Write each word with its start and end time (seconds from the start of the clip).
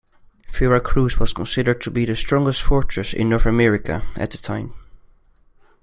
Veracruz 0.51 1.19
was 1.19 1.31
considered 1.31 1.79
to 1.79 1.91
be 1.91 2.05
the 2.05 2.15
strongest 2.15 2.63
fortress 2.63 3.13
in 3.13 3.29
North 3.29 3.45
America 3.45 4.01
at 4.15 4.31
the 4.31 4.39
time. 4.39 4.73